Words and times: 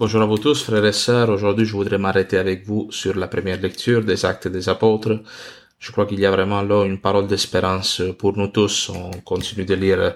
Bonjour 0.00 0.22
à 0.22 0.24
vous 0.24 0.38
tous, 0.38 0.62
frères 0.62 0.86
et 0.86 0.92
sœurs. 0.92 1.28
Aujourd'hui, 1.28 1.66
je 1.66 1.74
voudrais 1.74 1.98
m'arrêter 1.98 2.38
avec 2.38 2.64
vous 2.64 2.90
sur 2.90 3.14
la 3.18 3.28
première 3.28 3.60
lecture 3.60 4.02
des 4.02 4.24
Actes 4.24 4.48
des 4.48 4.70
Apôtres. 4.70 5.20
Je 5.78 5.92
crois 5.92 6.06
qu'il 6.06 6.18
y 6.18 6.24
a 6.24 6.30
vraiment 6.30 6.62
là 6.62 6.86
une 6.86 6.98
parole 6.98 7.26
d'espérance 7.26 8.00
pour 8.18 8.34
nous 8.38 8.46
tous. 8.46 8.88
On 8.88 9.10
continue 9.20 9.66
de 9.66 9.74
lire 9.74 10.14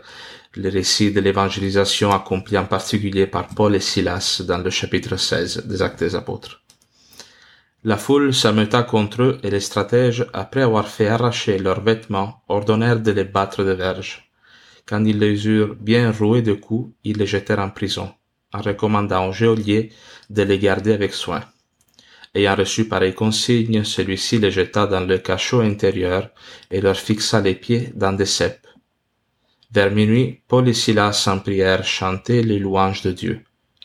le 0.54 0.68
récit 0.70 1.12
de 1.12 1.20
l'évangélisation 1.20 2.12
accompli 2.12 2.56
en 2.56 2.64
particulier 2.64 3.26
par 3.26 3.48
Paul 3.48 3.74
et 3.74 3.80
Silas 3.80 4.40
dans 4.48 4.56
le 4.56 4.70
chapitre 4.70 5.18
16 5.18 5.66
des 5.66 5.82
Actes 5.82 6.00
des 6.00 6.14
Apôtres. 6.14 6.62
La 7.84 7.98
foule 7.98 8.32
s'ameuta 8.32 8.84
contre 8.84 9.20
eux 9.20 9.38
et 9.42 9.50
les 9.50 9.60
stratèges, 9.60 10.24
après 10.32 10.62
avoir 10.62 10.88
fait 10.88 11.08
arracher 11.08 11.58
leurs 11.58 11.82
vêtements, 11.82 12.42
ordonnèrent 12.48 13.00
de 13.00 13.12
les 13.12 13.24
battre 13.24 13.62
de 13.62 13.72
verges. 13.72 14.32
Quand 14.86 15.04
ils 15.04 15.18
les 15.18 15.46
eurent 15.46 15.76
bien 15.78 16.10
roués 16.10 16.40
de 16.40 16.54
coups, 16.54 16.90
ils 17.04 17.18
les 17.18 17.26
jetèrent 17.26 17.58
en 17.58 17.68
prison 17.68 18.08
en 18.54 18.62
recommandant 18.62 19.28
au 19.28 19.32
geôlier 19.32 19.90
de 20.30 20.42
les 20.42 20.58
garder 20.58 20.92
avec 20.92 21.12
soin. 21.12 21.42
Ayant 22.34 22.56
reçu 22.56 22.88
pareille 22.88 23.14
consigne, 23.14 23.84
celui-ci 23.84 24.38
les 24.38 24.50
jeta 24.50 24.86
dans 24.86 25.06
le 25.06 25.18
cachot 25.18 25.60
intérieur 25.60 26.30
et 26.70 26.80
leur 26.80 26.96
fixa 26.96 27.40
les 27.40 27.54
pieds 27.54 27.90
dans 27.94 28.12
des 28.12 28.26
ceps. 28.26 28.60
Vers 29.72 29.90
minuit, 29.90 30.40
Paul 30.48 30.68
et 30.68 30.72
Silas 30.72 31.24
en 31.26 31.40
prière 31.40 31.84
chantaient 31.84 32.42
les 32.42 32.60
louanges 32.60 33.02
de 33.02 33.12
Dieu. 33.12 33.40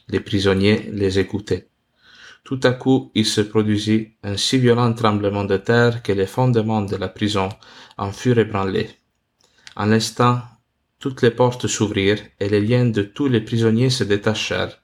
Les 0.07 0.19
prisonniers 0.19 0.89
les 0.91 1.19
écoutaient. 1.19 1.67
Tout 2.43 2.59
à 2.63 2.71
coup, 2.71 3.11
il 3.15 3.25
se 3.25 3.41
produisit 3.41 4.13
un 4.23 4.37
si 4.37 4.57
violent 4.57 4.93
tremblement 4.93 5.43
de 5.43 5.57
terre 5.57 6.01
que 6.01 6.11
les 6.11 6.25
fondements 6.25 6.81
de 6.81 6.95
la 6.95 7.07
prison 7.07 7.49
en 7.97 8.11
furent 8.11 8.39
ébranlés. 8.39 8.89
En 9.75 9.85
l'instant, 9.85 10.41
toutes 10.99 11.21
les 11.21 11.31
portes 11.31 11.67
s'ouvrirent 11.67 12.21
et 12.39 12.49
les 12.49 12.61
liens 12.61 12.85
de 12.85 13.03
tous 13.03 13.27
les 13.27 13.41
prisonniers 13.41 13.89
se 13.89 14.03
détachèrent. 14.03 14.81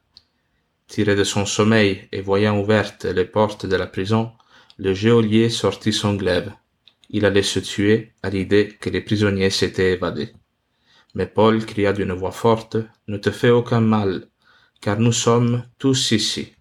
Tiré 0.88 1.16
de 1.16 1.24
son 1.24 1.46
sommeil 1.46 2.08
et 2.12 2.22
voyant 2.22 2.60
ouvertes 2.60 3.06
les 3.06 3.26
portes 3.26 3.66
de 3.66 3.76
la 3.76 3.88
prison, 3.88 4.32
le 4.78 4.94
geôlier 4.94 5.50
sortit 5.50 5.94
son 5.94 6.16
glaive. 6.16 6.52
Il 7.10 7.26
allait 7.26 7.44
se 7.44 7.60
tuer 7.60 8.14
à 8.24 8.30
l'idée 8.30 8.78
que 8.80 8.90
les 8.90 9.02
prisonniers 9.02 9.50
s'étaient 9.50 9.94
évadés. 9.94 10.34
Mais 11.14 11.28
Paul 11.28 11.66
cria 11.66 11.94
d'une 11.94 12.14
voix 12.14 12.32
forte, 12.32 12.78
Ne 13.08 13.18
te 13.18 13.32
fais 13.32 13.50
aucun 13.50 13.82
mal, 13.82 14.28
car 14.82 15.00
nous 15.00 15.14
sommes 15.14 15.64
tous 15.80 16.12
ici. 16.12 16.54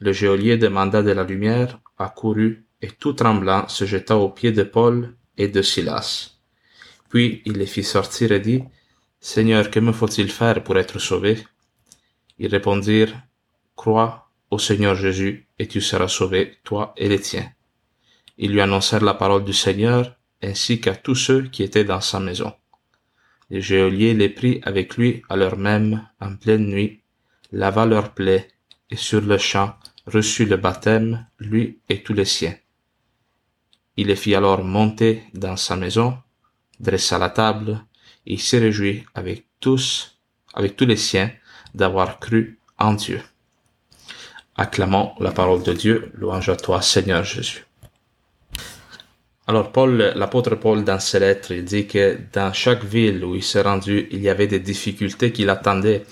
Le 0.00 0.12
geôlier 0.12 0.56
demanda 0.56 1.02
de 1.02 1.10
la 1.10 1.24
lumière, 1.24 1.80
accourut, 1.98 2.66
et 2.80 2.88
tout 2.88 3.12
tremblant 3.12 3.68
se 3.68 3.84
jeta 3.84 4.16
aux 4.16 4.30
pieds 4.30 4.52
de 4.52 4.64
Paul 4.64 5.14
et 5.38 5.48
de 5.48 5.62
Silas. 5.62 6.31
Puis 7.12 7.42
il 7.44 7.58
les 7.58 7.66
fit 7.66 7.84
sortir 7.84 8.32
et 8.32 8.40
dit, 8.40 8.64
Seigneur, 9.20 9.70
que 9.70 9.80
me 9.80 9.92
faut-il 9.92 10.30
faire 10.30 10.64
pour 10.64 10.78
être 10.78 10.98
sauvé? 10.98 11.36
Ils 12.38 12.48
répondirent, 12.48 13.14
Crois 13.76 14.30
au 14.50 14.58
Seigneur 14.58 14.94
Jésus, 14.94 15.46
et 15.58 15.68
tu 15.68 15.82
seras 15.82 16.08
sauvé, 16.08 16.56
toi 16.64 16.94
et 16.96 17.10
les 17.10 17.20
tiens. 17.20 17.52
Ils 18.38 18.52
lui 18.52 18.62
annoncèrent 18.62 19.04
la 19.04 19.12
parole 19.12 19.44
du 19.44 19.52
Seigneur, 19.52 20.16
ainsi 20.42 20.80
qu'à 20.80 20.96
tous 20.96 21.14
ceux 21.14 21.42
qui 21.42 21.62
étaient 21.62 21.84
dans 21.84 22.00
sa 22.00 22.18
maison. 22.18 22.54
Le 23.50 23.60
geôlier 23.60 24.14
les 24.14 24.30
prit 24.30 24.62
avec 24.62 24.96
lui 24.96 25.22
à 25.28 25.36
l'heure 25.36 25.58
même, 25.58 26.08
en 26.18 26.34
pleine 26.36 26.66
nuit, 26.66 27.02
lava 27.50 27.84
leurs 27.84 28.14
plaies, 28.14 28.48
et 28.88 28.96
sur 28.96 29.20
le 29.20 29.36
champ 29.36 29.76
reçut 30.06 30.46
le 30.46 30.56
baptême, 30.56 31.26
lui 31.38 31.78
et 31.90 32.02
tous 32.02 32.14
les 32.14 32.24
siens. 32.24 32.56
Il 33.98 34.06
les 34.06 34.16
fit 34.16 34.34
alors 34.34 34.64
monter 34.64 35.24
dans 35.34 35.58
sa 35.58 35.76
maison, 35.76 36.16
dressa 36.82 37.18
la 37.18 37.30
table, 37.30 37.84
et 38.26 38.36
se 38.36 38.56
réjouit 38.56 39.04
avec 39.14 39.46
tous, 39.60 40.18
avec 40.54 40.76
tous 40.76 40.86
les 40.86 40.96
siens, 40.96 41.30
d'avoir 41.74 42.18
cru 42.18 42.58
en 42.78 42.92
Dieu. 42.92 43.22
Acclamons 44.56 45.14
la 45.20 45.32
parole 45.32 45.62
de 45.62 45.72
Dieu, 45.72 46.12
louange 46.14 46.48
à 46.50 46.56
toi 46.56 46.82
Seigneur 46.82 47.24
Jésus. 47.24 47.64
Alors 49.48 49.72
Paul, 49.72 50.12
l'apôtre 50.14 50.54
Paul 50.54 50.84
dans 50.84 51.00
ses 51.00 51.18
lettres, 51.18 51.50
il 51.50 51.64
dit 51.64 51.88
que 51.88 52.16
dans 52.32 52.52
chaque 52.52 52.84
ville 52.84 53.24
où 53.24 53.34
il 53.34 53.42
s'est 53.42 53.62
rendu, 53.62 54.06
il 54.12 54.22
y 54.22 54.28
avait 54.28 54.46
des 54.46 54.60
difficultés 54.60 55.32
qui 55.32 55.44
l'attendaient, 55.44 56.04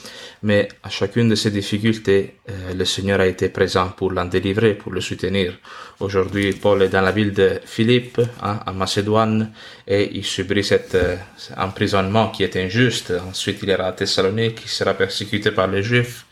mais 0.42 0.66
à 0.82 0.90
chacune 0.90 1.28
de 1.28 1.36
ces 1.36 1.52
difficultés, 1.52 2.34
euh, 2.48 2.74
le 2.74 2.84
Seigneur 2.84 3.20
a 3.20 3.28
été 3.28 3.48
présent 3.48 3.90
pour 3.96 4.10
l'en 4.10 4.24
délivrer, 4.24 4.74
pour 4.74 4.90
le 4.90 5.00
soutenir. 5.00 5.56
Aujourd'hui, 6.00 6.52
Paul 6.54 6.82
est 6.82 6.88
dans 6.88 7.02
la 7.02 7.12
ville 7.12 7.32
de 7.32 7.60
Philippe, 7.64 8.20
hein, 8.42 8.58
en 8.66 8.72
Macédoine, 8.72 9.52
et 9.86 10.10
il 10.12 10.24
subit 10.24 10.64
cet 10.64 10.96
euh, 10.96 11.14
emprisonnement 11.56 12.30
qui 12.30 12.42
est 12.42 12.56
injuste. 12.56 13.12
Ensuite, 13.28 13.60
il 13.62 13.68
ira 13.68 13.84
à 13.84 13.92
Thessalonique, 13.92 14.62
il 14.64 14.68
sera 14.68 14.94
persécuté 14.94 15.52
par 15.52 15.68
les 15.68 15.84
Juifs 15.84 16.26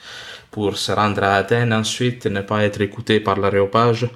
pour 0.51 0.77
se 0.77 0.91
rendre 0.91 1.23
à 1.23 1.37
Athènes 1.37 1.73
ensuite, 1.73 2.27
ne 2.27 2.41
pas 2.41 2.65
être 2.65 2.81
écouté 2.81 3.21
par 3.21 3.39
l'aréopage 3.39 4.09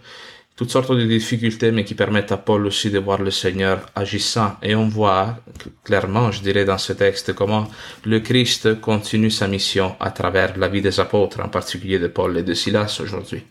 toutes 0.62 0.70
sortes 0.70 0.92
de 0.92 1.04
difficultés, 1.04 1.72
mais 1.72 1.82
qui 1.82 1.96
permettent 1.96 2.30
à 2.30 2.36
Paul 2.36 2.64
aussi 2.66 2.88
de 2.88 3.00
voir 3.00 3.20
le 3.20 3.32
Seigneur 3.32 3.84
agissant. 3.96 4.54
Et 4.62 4.76
on 4.76 4.86
voit 4.86 5.38
clairement, 5.82 6.30
je 6.30 6.40
dirais, 6.40 6.64
dans 6.64 6.78
ce 6.78 6.92
texte, 6.92 7.32
comment 7.32 7.68
le 8.04 8.20
Christ 8.20 8.80
continue 8.80 9.32
sa 9.32 9.48
mission 9.48 9.96
à 9.98 10.12
travers 10.12 10.56
la 10.56 10.68
vie 10.68 10.80
des 10.80 11.00
apôtres, 11.00 11.40
en 11.40 11.48
particulier 11.48 11.98
de 11.98 12.06
Paul 12.06 12.38
et 12.38 12.44
de 12.44 12.54
Silas 12.54 13.00
aujourd'hui. 13.02 13.42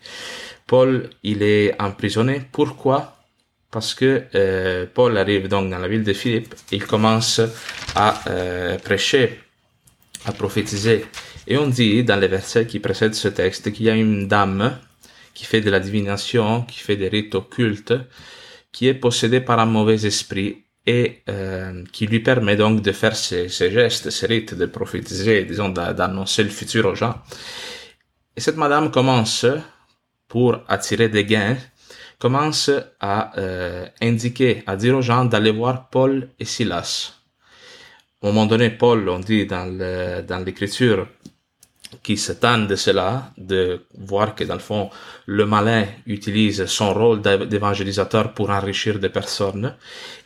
Paul, 0.66 1.10
il 1.22 1.42
est 1.42 1.74
emprisonné. 1.78 2.40
Pourquoi? 2.50 3.18
Parce 3.70 3.92
que 3.92 4.22
euh, 4.34 4.86
Paul 4.94 5.18
arrive 5.18 5.48
donc 5.48 5.68
dans 5.68 5.78
la 5.78 5.88
ville 5.88 6.04
de 6.04 6.14
Philippe, 6.14 6.54
il 6.70 6.86
commence 6.86 7.42
à 7.94 8.22
euh, 8.30 8.78
prêcher, 8.78 9.38
à 10.24 10.32
prophétiser. 10.32 11.04
Et 11.46 11.58
on 11.58 11.66
dit 11.66 12.04
dans 12.04 12.16
les 12.16 12.28
versets 12.28 12.64
qui 12.64 12.78
précèdent 12.78 13.14
ce 13.14 13.28
texte 13.28 13.70
qu'il 13.70 13.84
y 13.84 13.90
a 13.90 13.96
une 13.96 14.28
dame 14.28 14.78
qui 15.34 15.44
fait 15.44 15.60
de 15.60 15.70
la 15.70 15.80
divination, 15.80 16.62
qui 16.62 16.78
fait 16.80 16.96
des 16.96 17.08
rites 17.08 17.34
occultes, 17.34 17.94
qui 18.72 18.88
est 18.88 18.94
possédé 18.94 19.40
par 19.40 19.58
un 19.58 19.66
mauvais 19.66 20.06
esprit 20.06 20.64
et 20.86 21.22
euh, 21.28 21.84
qui 21.92 22.06
lui 22.06 22.20
permet 22.20 22.56
donc 22.56 22.82
de 22.82 22.92
faire 22.92 23.14
ces, 23.14 23.48
ces 23.48 23.70
gestes, 23.70 24.10
ces 24.10 24.26
rites, 24.26 24.54
de 24.54 24.66
prophétiser, 24.66 25.44
disons, 25.44 25.68
d'annoncer 25.68 26.42
le 26.42 26.50
futur 26.50 26.86
aux 26.86 26.94
gens. 26.94 27.14
Et 28.36 28.40
cette 28.40 28.56
madame 28.56 28.90
commence, 28.90 29.46
pour 30.26 30.58
attirer 30.68 31.08
des 31.08 31.24
gains, 31.24 31.56
commence 32.18 32.70
à 33.00 33.38
euh, 33.38 33.86
indiquer, 34.00 34.62
à 34.66 34.76
dire 34.76 34.96
aux 34.96 35.02
gens 35.02 35.24
d'aller 35.24 35.50
voir 35.50 35.88
Paul 35.90 36.28
et 36.38 36.44
Silas. 36.44 37.14
Un 38.22 38.28
moment 38.28 38.46
donné, 38.46 38.70
Paul, 38.70 39.08
on 39.08 39.18
dit 39.18 39.46
dans 39.46 40.44
l'écriture, 40.44 41.08
qui 42.02 42.16
s'étonnent 42.16 42.66
de 42.66 42.76
cela, 42.76 43.30
de 43.36 43.80
voir 43.98 44.34
que 44.34 44.44
dans 44.44 44.54
le 44.54 44.60
fond, 44.60 44.90
le 45.26 45.46
malin 45.46 45.86
utilise 46.06 46.66
son 46.66 46.92
rôle 46.94 47.20
d'évangélisateur 47.22 48.32
pour 48.32 48.50
enrichir 48.50 48.98
des 48.98 49.08
personnes, 49.08 49.74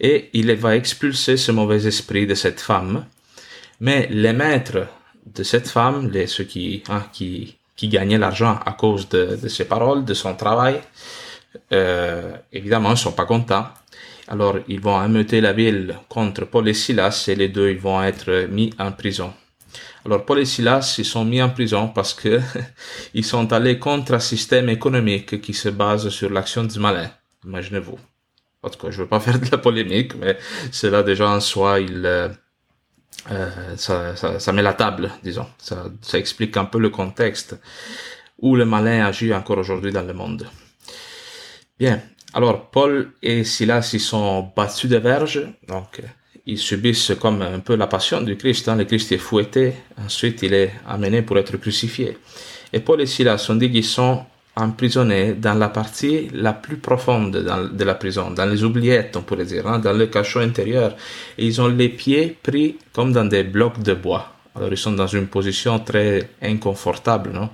et 0.01 0.31
il 0.33 0.53
va 0.55 0.77
expulser 0.77 1.37
ce 1.37 1.53
mauvais 1.53 1.87
esprit 1.87 2.27
de 2.27 2.35
cette 2.35 2.61
femme. 2.61 3.05
Mais 3.81 4.09
les 4.11 4.33
maîtres 4.33 4.87
de 5.35 5.43
cette 5.43 5.69
femme, 5.69 6.11
les, 6.11 6.27
ceux 6.27 6.45
qui, 6.45 6.83
hein, 6.89 7.05
qui, 7.13 7.57
qui 7.77 7.89
gagnaient 7.89 8.19
l'argent 8.19 8.59
à 8.65 8.73
cause 8.73 9.09
de, 9.09 9.37
de 9.43 9.49
ses 9.49 9.65
paroles, 9.65 10.05
de 10.05 10.15
son 10.15 10.35
travail, 10.35 10.81
euh, 11.73 12.37
évidemment, 12.53 12.91
ne 12.91 12.97
sont 12.97 13.13
pas 13.13 13.27
contents. 13.27 13.67
Alors, 14.29 14.57
ils 14.69 14.81
vont 14.81 14.99
ameuter 14.99 15.41
la 15.41 15.53
ville 15.53 15.95
contre 16.09 16.45
Paul 16.47 16.69
et 16.69 16.75
Silas 16.75 17.27
et 17.29 17.35
les 17.35 17.49
deux, 17.49 17.71
ils 17.71 17.79
vont 17.79 18.03
être 18.03 18.47
mis 18.51 18.73
en 18.79 18.93
prison. 18.93 19.33
Alors 20.07 20.25
Paul 20.25 20.39
et 20.39 20.45
Silas, 20.45 20.95
ils 20.99 21.05
sont 21.05 21.25
mis 21.25 21.43
en 21.43 21.51
prison 21.51 21.89
parce 21.89 22.15
que 22.15 22.41
ils 23.15 23.25
sont 23.25 23.53
allés 23.53 23.81
contre 23.81 24.15
un 24.15 24.21
système 24.21 24.69
économique 24.69 25.41
qui 25.41 25.53
se 25.53 25.69
base 25.69 26.11
sur 26.11 26.31
l'action 26.31 26.63
du 26.63 26.79
malin. 26.79 27.11
Imaginez-vous. 27.45 27.99
En 28.63 28.71
tout 28.71 28.79
cas, 28.79 28.93
je 28.93 29.03
veux 29.03 29.09
pas 29.09 29.19
faire 29.27 29.41
de 29.41 29.51
la 29.51 29.59
polémique, 29.59 30.15
mais 30.15 30.39
cela 30.71 31.03
déjà 31.03 31.29
en 31.29 31.41
soi, 31.41 31.81
il, 31.81 32.07
euh, 32.07 32.29
euh, 33.33 33.77
ça, 33.77 34.53
met 34.53 34.63
la 34.63 34.75
table, 34.75 35.11
disons. 35.25 35.49
Ça, 35.59 35.87
ça 36.03 36.19
explique 36.19 36.57
un 36.57 36.67
peu 36.67 36.79
le 36.79 36.91
contexte 36.91 37.57
où 38.39 38.55
le 38.55 38.65
malin 38.65 39.05
agit 39.05 39.35
encore 39.35 39.59
aujourd'hui 39.59 39.91
dans 39.91 40.03
le 40.03 40.13
monde. 40.13 40.47
Bien. 41.81 42.01
Alors, 42.33 42.71
Paul 42.71 43.13
et 43.23 43.43
Silas, 43.43 43.91
ils 43.93 44.01
sont 44.01 44.53
battus 44.55 44.89
de 44.89 44.99
verge, 44.99 45.49
donc 45.67 46.01
ils 46.47 46.59
subissent 46.59 47.13
comme 47.21 47.43
un 47.43 47.59
peu 47.59 47.75
la 47.75 47.89
passion 47.89 48.23
du 48.23 48.37
Christ. 48.37 48.69
Hein. 48.69 48.77
Le 48.77 48.85
Christ 48.85 49.13
est 49.13 49.19
fouetté, 49.19 49.73
ensuite 50.03 50.43
il 50.43 50.55
est 50.55 50.73
amené 50.87 51.23
pour 51.23 51.39
être 51.39 51.57
crucifié. 51.57 52.17
Et 52.73 52.81
Paul 52.81 53.01
et 53.01 53.07
Silas 53.07 53.47
ont 53.51 53.57
dit 53.57 53.71
qu'ils 53.71 53.85
sont 53.85 54.25
emprisonnés 54.55 55.35
dans 55.35 55.55
la 55.55 55.69
partie 55.69 56.29
la 56.33 56.53
plus 56.55 56.79
profonde 56.79 57.33
de 57.33 57.85
la 57.85 57.95
prison, 57.95 58.31
dans 58.31 58.47
les 58.47 58.65
oubliettes, 58.65 59.17
on 59.17 59.23
pourrait 59.23 59.45
dire, 59.45 59.67
hein, 59.67 59.79
dans 59.79 59.93
le 59.93 60.07
cachot 60.07 60.41
intérieur. 60.41 60.97
Et 61.37 61.45
ils 61.45 61.61
ont 61.61 61.69
les 61.69 61.91
pieds 61.91 62.37
pris 62.43 62.77
comme 62.93 63.13
dans 63.13 63.27
des 63.27 63.43
blocs 63.43 63.83
de 63.83 63.93
bois. 63.93 64.33
Alors 64.55 64.71
ils 64.71 64.79
sont 64.79 64.93
dans 64.93 65.07
une 65.07 65.27
position 65.27 65.79
très 65.81 66.31
inconfortable, 66.41 67.31
non? 67.33 67.51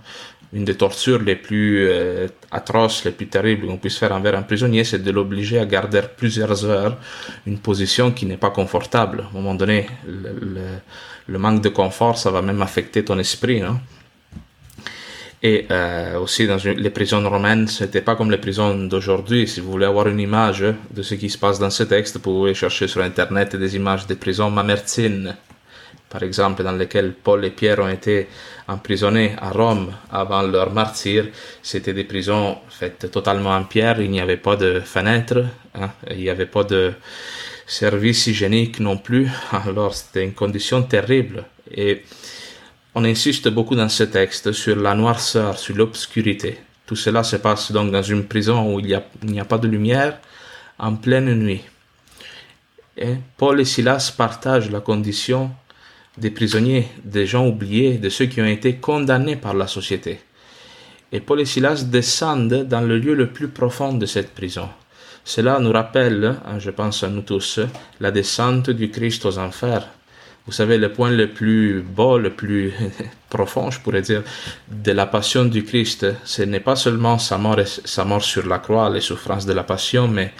Une 0.52 0.64
des 0.64 0.74
tortures 0.74 1.22
les 1.22 1.36
plus 1.36 1.88
euh, 1.88 2.28
atroces, 2.50 3.04
les 3.04 3.10
plus 3.10 3.26
terribles 3.26 3.66
qu'on 3.66 3.78
puisse 3.78 3.96
faire 3.96 4.12
envers 4.12 4.36
un 4.36 4.42
prisonnier, 4.42 4.84
c'est 4.84 5.02
de 5.02 5.10
l'obliger 5.10 5.58
à 5.58 5.64
garder 5.64 6.02
plusieurs 6.16 6.64
heures 6.66 6.98
une 7.46 7.58
position 7.58 8.12
qui 8.12 8.26
n'est 8.26 8.36
pas 8.36 8.50
confortable. 8.50 9.20
À 9.20 9.30
un 9.30 9.32
moment 9.32 9.54
donné, 9.54 9.86
le, 10.06 11.38
manque 11.38 11.62
de 11.62 11.70
confort, 11.70 12.18
ça 12.18 12.30
va 12.30 12.42
même 12.42 12.60
affecter 12.60 13.02
ton 13.02 13.18
esprit, 13.18 13.60
non 13.60 13.80
et 15.44 15.66
euh, 15.72 16.20
aussi 16.20 16.46
dans 16.46 16.58
les 16.64 16.90
prisons 16.90 17.28
romaines, 17.28 17.66
c'était 17.66 18.00
pas 18.00 18.14
comme 18.14 18.30
les 18.30 18.38
prisons 18.38 18.76
d'aujourd'hui. 18.86 19.48
Si 19.48 19.60
vous 19.60 19.72
voulez 19.72 19.86
avoir 19.86 20.06
une 20.06 20.20
image 20.20 20.64
de 20.94 21.02
ce 21.02 21.16
qui 21.16 21.28
se 21.28 21.36
passe 21.36 21.58
dans 21.58 21.70
ce 21.70 21.82
texte, 21.82 22.14
vous 22.14 22.22
pouvez 22.22 22.54
chercher 22.54 22.86
sur 22.86 23.02
internet 23.02 23.56
des 23.56 23.74
images 23.74 24.06
des 24.06 24.14
prisons 24.14 24.50
mamertines, 24.50 25.36
par 26.12 26.22
exemple, 26.24 26.62
dans 26.62 26.72
lesquelles 26.72 27.14
Paul 27.14 27.42
et 27.46 27.50
Pierre 27.50 27.78
ont 27.78 27.88
été 27.88 28.28
emprisonnés 28.68 29.34
à 29.40 29.50
Rome 29.50 29.94
avant 30.10 30.42
leur 30.42 30.70
martyr. 30.70 31.28
C'était 31.62 31.94
des 31.94 32.04
prisons 32.04 32.58
faites 32.68 33.10
totalement 33.10 33.56
en 33.56 33.64
pierre. 33.64 33.98
Il 33.98 34.10
n'y 34.10 34.20
avait 34.20 34.36
pas 34.36 34.56
de 34.56 34.80
fenêtres, 34.80 35.46
hein, 35.74 35.88
il 36.10 36.18
n'y 36.18 36.28
avait 36.28 36.44
pas 36.44 36.64
de 36.64 36.92
service 37.66 38.26
hygiénique 38.26 38.78
non 38.78 38.98
plus. 38.98 39.26
Alors 39.52 39.94
c'était 39.94 40.22
une 40.22 40.34
condition 40.34 40.82
terrible. 40.82 41.44
Et 41.74 42.02
on 42.94 43.04
insiste 43.04 43.48
beaucoup 43.48 43.74
dans 43.74 43.88
ce 43.88 44.04
texte 44.04 44.52
sur 44.52 44.76
la 44.76 44.94
noirceur, 44.94 45.58
sur 45.58 45.74
l'obscurité. 45.74 46.58
Tout 46.84 46.96
cela 46.96 47.22
se 47.22 47.36
passe 47.36 47.72
donc 47.72 47.90
dans 47.90 48.02
une 48.02 48.24
prison 48.26 48.74
où 48.74 48.80
il 48.80 49.00
n'y 49.22 49.40
a, 49.40 49.44
pas 49.46 49.56
de 49.56 49.66
lumière, 49.66 50.18
en 50.78 50.94
pleine 50.96 51.32
nuit. 51.34 51.62
Et 52.98 53.14
Paul 53.38 53.62
et 53.62 53.64
Silas 53.64 54.12
partagent 54.14 54.70
la 54.70 54.80
condition 54.80 55.50
des 56.18 56.30
prisonniers, 56.30 56.88
des 57.04 57.26
gens 57.26 57.46
oubliés, 57.46 57.98
de 57.98 58.08
ceux 58.08 58.26
qui 58.26 58.40
ont 58.40 58.46
été 58.46 58.76
condamnés 58.76 59.36
par 59.36 59.54
la 59.54 59.66
société. 59.66 60.20
Et 61.12 61.20
Paul 61.20 61.40
et 61.40 61.44
Silas 61.44 61.84
descendent 61.84 62.66
dans 62.68 62.80
le 62.80 62.98
lieu 62.98 63.14
le 63.14 63.28
plus 63.28 63.48
profond 63.48 63.92
de 63.92 64.06
cette 64.06 64.34
prison. 64.34 64.68
Cela 65.24 65.58
nous 65.60 65.72
rappelle, 65.72 66.36
hein, 66.46 66.58
je 66.58 66.70
pense 66.70 67.04
à 67.04 67.08
nous 67.08 67.22
tous, 67.22 67.60
la 68.00 68.10
descente 68.10 68.70
du 68.70 68.90
Christ 68.90 69.24
aux 69.24 69.38
enfers, 69.38 69.88
vous 70.46 70.52
savez, 70.52 70.76
le 70.76 70.92
point 70.92 71.10
le 71.10 71.28
plus 71.28 71.82
beau, 71.82 72.18
le 72.18 72.30
plus 72.30 72.72
profond, 73.30 73.70
je 73.70 73.78
pourrais 73.78 74.02
dire, 74.02 74.24
de 74.68 74.90
la 74.90 75.06
passion 75.06 75.44
du 75.44 75.62
Christ, 75.62 76.06
ce 76.24 76.42
n'est 76.42 76.60
pas 76.60 76.74
seulement 76.74 77.18
sa 77.18 77.38
mort, 77.38 77.60
sa 77.64 78.04
mort 78.04 78.24
sur 78.24 78.46
la 78.48 78.58
croix, 78.58 78.90
les 78.90 79.00
souffrances 79.00 79.46
de 79.46 79.52
la 79.52 79.62
passion, 79.62 80.08
mais, 80.08 80.32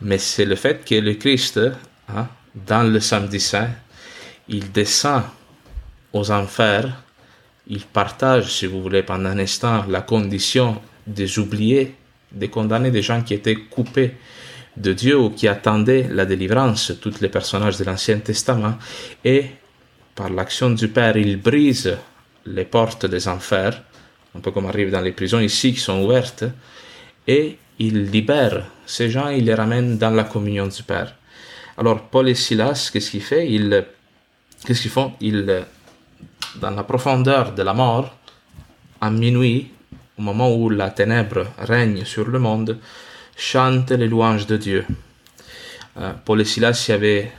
mais 0.00 0.18
c'est 0.18 0.44
le 0.44 0.54
fait 0.54 0.84
que 0.84 0.94
le 0.94 1.14
Christ, 1.14 1.58
hein, 2.08 2.28
dans 2.54 2.88
le 2.88 3.00
samedi 3.00 3.40
saint, 3.40 3.70
il 4.48 4.72
descend 4.72 5.22
aux 6.12 6.30
enfers, 6.30 7.02
il 7.66 7.80
partage, 7.80 8.52
si 8.52 8.66
vous 8.66 8.82
voulez, 8.82 9.02
pendant 9.02 9.30
un 9.30 9.38
instant, 9.38 9.84
la 9.88 10.02
condition 10.02 10.80
des 11.06 11.38
oubliés, 11.38 11.94
des 12.30 12.48
condamnés, 12.48 12.90
des 12.90 13.02
gens 13.02 13.22
qui 13.22 13.34
étaient 13.34 13.56
coupés 13.56 14.14
de 14.76 14.92
Dieu 14.92 15.18
ou 15.18 15.30
qui 15.30 15.48
attendait 15.48 16.08
la 16.10 16.26
délivrance, 16.26 16.92
tous 17.00 17.20
les 17.20 17.28
personnages 17.28 17.78
de 17.78 17.84
l'Ancien 17.84 18.18
Testament, 18.18 18.76
et 19.24 19.46
par 20.14 20.30
l'action 20.30 20.70
du 20.70 20.88
Père, 20.88 21.16
il 21.16 21.40
brise 21.40 21.96
les 22.46 22.64
portes 22.64 23.06
des 23.06 23.28
enfers, 23.28 23.82
un 24.36 24.40
peu 24.40 24.50
comme 24.50 24.66
arrive 24.66 24.90
dans 24.90 25.00
les 25.00 25.12
prisons 25.12 25.40
ici 25.40 25.72
qui 25.72 25.80
sont 25.80 26.02
ouvertes, 26.02 26.44
et 27.26 27.56
il 27.78 28.10
libère 28.10 28.66
ces 28.86 29.10
gens, 29.10 29.28
il 29.28 29.46
les 29.46 29.54
ramène 29.54 29.96
dans 29.96 30.10
la 30.10 30.24
communion 30.24 30.66
du 30.66 30.82
Père. 30.82 31.14
Alors 31.76 32.02
Paul 32.02 32.28
et 32.28 32.34
Silas, 32.34 32.90
qu'est-ce 32.92 33.10
qu'ils 33.10 33.22
font 33.22 33.40
ils, 33.40 33.84
Qu'est-ce 34.64 34.82
qu'ils 34.82 34.90
font? 34.90 35.12
Ils, 35.20 35.64
dans 36.56 36.70
la 36.70 36.84
profondeur 36.84 37.52
de 37.52 37.62
la 37.62 37.74
mort, 37.74 38.16
à 39.00 39.10
minuit, 39.10 39.70
au 40.18 40.22
moment 40.22 40.54
où 40.54 40.70
la 40.70 40.90
ténèbre 40.90 41.46
règne 41.58 42.04
sur 42.04 42.26
le 42.28 42.38
monde, 42.38 42.78
chante 43.36 43.90
les 43.90 44.08
louanges 44.08 44.46
de 44.46 44.56
Dieu. 44.56 44.86
Euh, 45.98 46.12
Paul 46.24 46.40
et 46.40 46.44
Silas 46.44 46.86
y 46.88 46.92
avaient 46.92 47.30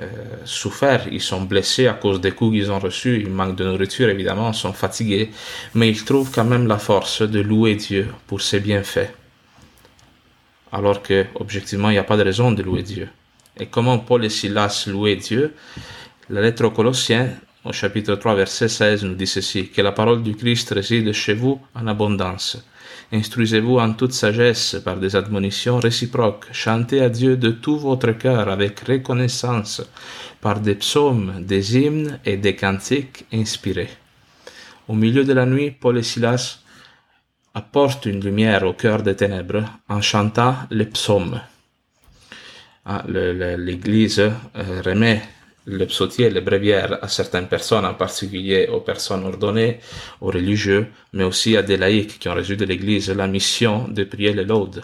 euh, 0.00 0.08
souffert, 0.44 1.06
ils 1.10 1.20
sont 1.20 1.42
blessés 1.42 1.86
à 1.86 1.94
cause 1.94 2.20
des 2.20 2.32
coups 2.32 2.52
qu'ils 2.52 2.70
ont 2.72 2.78
reçus, 2.78 3.20
ils 3.20 3.28
manquent 3.28 3.56
de 3.56 3.64
nourriture 3.64 4.08
évidemment, 4.08 4.52
ils 4.52 4.56
sont 4.56 4.72
fatigués, 4.72 5.30
mais 5.74 5.90
ils 5.90 6.04
trouvent 6.04 6.30
quand 6.32 6.44
même 6.44 6.66
la 6.66 6.78
force 6.78 7.22
de 7.22 7.40
louer 7.40 7.74
Dieu 7.74 8.08
pour 8.26 8.40
ses 8.40 8.60
bienfaits. 8.60 9.10
Alors 10.72 11.02
que, 11.02 11.26
objectivement, 11.34 11.90
il 11.90 11.94
n'y 11.94 11.98
a 11.98 12.04
pas 12.04 12.16
de 12.16 12.22
raison 12.22 12.50
de 12.52 12.62
louer 12.62 12.82
Dieu. 12.82 13.08
Et 13.60 13.66
comment 13.66 13.98
Paul 13.98 14.24
et 14.24 14.30
Silas 14.30 14.84
louaient 14.86 15.16
Dieu? 15.16 15.54
La 16.32 16.40
lettre 16.40 16.64
aux 16.64 16.70
Colossiens, 16.70 17.28
au 17.62 17.72
chapitre 17.72 18.14
3, 18.14 18.34
verset 18.34 18.66
16, 18.66 19.04
nous 19.04 19.14
dit 19.14 19.26
ceci, 19.26 19.68
que 19.68 19.82
la 19.82 19.92
parole 19.92 20.22
du 20.22 20.34
Christ 20.34 20.70
réside 20.70 21.12
chez 21.12 21.34
vous 21.34 21.60
en 21.74 21.86
abondance 21.86 22.56
Instruisez-vous 23.12 23.78
en 23.78 23.92
toute 23.92 24.14
sagesse 24.14 24.80
par 24.82 24.96
des 24.96 25.14
admonitions 25.14 25.78
réciproques. 25.78 26.46
Chantez 26.52 27.02
à 27.02 27.10
Dieu 27.10 27.36
de 27.36 27.50
tout 27.50 27.78
votre 27.78 28.12
cœur 28.12 28.48
avec 28.48 28.80
reconnaissance 28.80 29.82
par 30.40 30.60
des 30.60 30.76
psaumes, 30.76 31.34
des 31.42 31.76
hymnes 31.76 32.18
et 32.24 32.38
des 32.38 32.56
cantiques 32.56 33.26
inspirés. 33.30 33.90
Au 34.88 34.94
milieu 34.94 35.24
de 35.24 35.34
la 35.34 35.44
nuit, 35.44 35.70
Paul 35.70 35.98
et 35.98 36.02
Silas 36.02 36.60
apportent 37.52 38.06
une 38.06 38.24
lumière 38.24 38.62
au 38.62 38.72
cœur 38.72 39.02
des 39.02 39.16
ténèbres 39.16 39.64
en 39.86 40.00
chantant 40.00 40.56
les 40.70 40.86
psaumes. 40.86 41.42
Ah, 42.86 43.04
L'Église 43.06 44.18
euh, 44.18 44.32
remet 44.82 45.20
le 45.64 45.86
psautier, 45.86 46.28
les 46.30 46.40
bréviaires 46.40 46.98
à 47.02 47.08
certaines 47.08 47.48
personnes, 47.48 47.84
en 47.84 47.94
particulier 47.94 48.68
aux 48.68 48.80
personnes 48.80 49.24
ordonnées, 49.24 49.78
aux 50.20 50.26
religieux, 50.26 50.88
mais 51.12 51.24
aussi 51.24 51.56
à 51.56 51.62
des 51.62 51.76
laïcs 51.76 52.18
qui 52.18 52.28
ont 52.28 52.34
reçu 52.34 52.56
de 52.56 52.64
l'Église 52.64 53.10
la 53.10 53.26
mission 53.26 53.86
de 53.88 54.04
prier 54.04 54.32
les 54.32 54.44
laudes. 54.44 54.82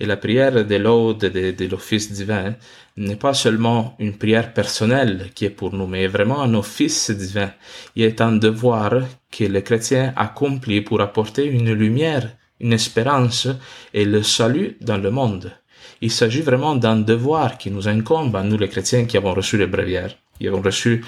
Et 0.00 0.06
la 0.06 0.16
prière 0.16 0.64
des 0.64 0.78
laudes 0.78 1.18
de, 1.18 1.50
de 1.52 1.64
l'office 1.66 2.12
divin 2.12 2.54
n'est 2.98 3.16
pas 3.16 3.32
seulement 3.34 3.94
une 3.98 4.18
prière 4.18 4.52
personnelle 4.52 5.30
qui 5.34 5.44
est 5.46 5.50
pour 5.50 5.72
nous, 5.72 5.86
mais 5.86 6.06
vraiment 6.08 6.42
un 6.42 6.54
office 6.54 7.10
divin. 7.10 7.52
Il 7.96 8.04
est 8.04 8.20
un 8.20 8.32
devoir 8.32 8.92
que 9.30 9.44
les 9.44 9.62
chrétiens 9.62 10.12
accomplissent 10.16 10.84
pour 10.84 11.00
apporter 11.00 11.46
une 11.46 11.72
lumière, 11.72 12.36
une 12.60 12.72
espérance 12.72 13.48
et 13.94 14.04
le 14.04 14.22
salut 14.22 14.76
dans 14.80 14.98
le 14.98 15.10
monde. 15.10 15.52
Il 16.00 16.10
s'agit 16.10 16.42
vraiment 16.42 16.76
d'un 16.76 16.96
devoir 16.96 17.58
qui 17.58 17.70
nous 17.70 17.88
incombe 17.88 18.34
à 18.36 18.42
nous 18.42 18.56
les 18.56 18.68
chrétiens 18.68 19.04
qui 19.04 19.16
avons 19.16 19.34
reçu 19.34 19.58
les 19.58 19.66
bréviaires, 19.66 20.14
qui 20.38 20.46
avons 20.46 20.62
reçu 20.62 21.04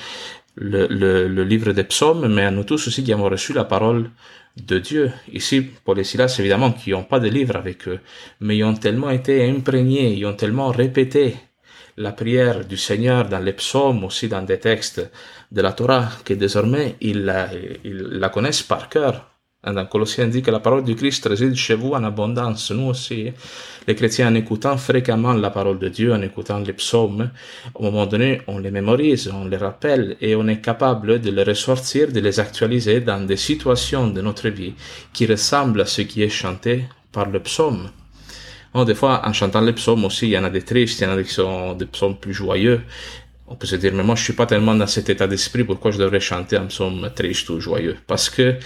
le, 0.56 1.44
livre 1.44 1.72
des 1.72 1.84
psaumes, 1.84 2.26
mais 2.28 2.44
à 2.44 2.50
nous 2.50 2.64
tous 2.64 2.88
aussi 2.88 3.04
qui 3.04 3.12
avons 3.12 3.28
reçu 3.28 3.52
la 3.52 3.64
parole 3.64 4.10
de 4.56 4.78
Dieu. 4.78 5.12
Ici, 5.32 5.62
pour 5.84 5.94
les 5.94 6.04
Silas, 6.04 6.36
évidemment, 6.40 6.72
qui 6.72 6.90
n'ont 6.90 7.04
pas 7.04 7.20
de 7.20 7.28
livre 7.28 7.56
avec 7.56 7.86
eux, 7.88 8.00
mais 8.40 8.56
ils 8.56 8.64
ont 8.64 8.74
tellement 8.74 9.10
été 9.10 9.48
imprégnés, 9.48 10.12
ils 10.14 10.26
ont 10.26 10.34
tellement 10.34 10.70
répété 10.70 11.36
la 11.96 12.12
prière 12.12 12.64
du 12.64 12.76
Seigneur 12.76 13.28
dans 13.28 13.38
les 13.38 13.52
psaumes, 13.52 14.04
aussi 14.04 14.28
dans 14.28 14.42
des 14.42 14.58
textes 14.58 15.08
de 15.52 15.60
la 15.60 15.72
Torah, 15.72 16.08
que 16.24 16.34
désormais 16.34 16.96
ils 17.00 17.24
la 17.24 18.28
connaissent 18.30 18.62
par 18.62 18.88
cœur. 18.88 19.29
Dans 19.62 19.84
Colossiens 19.84 20.26
dit 20.26 20.40
que 20.40 20.50
la 20.50 20.60
parole 20.60 20.84
du 20.84 20.96
Christ 20.96 21.26
réside 21.26 21.54
chez 21.54 21.74
vous 21.74 21.90
en 21.90 22.02
abondance. 22.02 22.70
Nous 22.70 22.86
aussi, 22.86 23.30
les 23.86 23.94
chrétiens, 23.94 24.30
en 24.30 24.34
écoutant 24.34 24.78
fréquemment 24.78 25.34
la 25.34 25.50
parole 25.50 25.78
de 25.78 25.90
Dieu, 25.90 26.14
en 26.14 26.22
écoutant 26.22 26.60
les 26.60 26.72
psaumes, 26.72 27.30
au 27.74 27.82
moment 27.82 28.06
donné, 28.06 28.40
on 28.46 28.58
les 28.58 28.70
mémorise, 28.70 29.30
on 29.30 29.44
les 29.44 29.58
rappelle 29.58 30.16
et 30.22 30.34
on 30.34 30.48
est 30.48 30.62
capable 30.62 31.20
de 31.20 31.30
les 31.30 31.42
ressortir, 31.42 32.10
de 32.10 32.20
les 32.20 32.40
actualiser 32.40 33.00
dans 33.02 33.20
des 33.26 33.36
situations 33.36 34.06
de 34.06 34.22
notre 34.22 34.48
vie 34.48 34.72
qui 35.12 35.26
ressemblent 35.26 35.82
à 35.82 35.86
ce 35.86 36.00
qui 36.00 36.22
est 36.22 36.30
chanté 36.30 36.86
par 37.12 37.28
le 37.28 37.40
psaume. 37.40 37.90
des 38.86 38.94
fois, 38.94 39.20
en 39.28 39.34
chantant 39.34 39.60
les 39.60 39.74
psaumes 39.74 40.06
aussi, 40.06 40.28
il 40.28 40.30
y 40.30 40.38
en 40.38 40.44
a 40.44 40.50
des 40.50 40.62
tristes, 40.62 41.00
il 41.00 41.04
y 41.04 41.06
en 41.06 41.18
a 41.18 41.22
qui 41.22 41.34
sont 41.34 41.74
des 41.74 41.84
psaumes 41.84 42.16
plus 42.16 42.32
joyeux. 42.32 42.80
On 43.46 43.56
peut 43.56 43.66
se 43.66 43.76
dire, 43.76 43.92
mais 43.92 44.04
moi, 44.04 44.14
je 44.14 44.22
suis 44.22 44.32
pas 44.32 44.46
tellement 44.46 44.74
dans 44.74 44.86
cet 44.86 45.10
état 45.10 45.26
d'esprit, 45.26 45.64
pourquoi 45.64 45.90
je 45.90 45.98
devrais 45.98 46.20
chanter 46.20 46.56
un 46.56 46.66
psaume 46.66 47.10
triste 47.14 47.50
ou 47.50 47.60
joyeux? 47.60 47.96
Parce 48.06 48.30
que 48.30 48.56